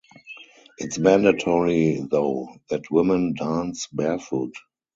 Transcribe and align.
It's 0.79 0.97
mandatory 0.97 2.03
though 2.09 2.55
that 2.71 2.89
women 2.89 3.35
dance 3.35 3.85
barefoot. 3.85 4.55